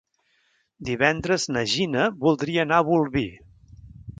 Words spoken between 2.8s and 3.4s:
a Bolvir.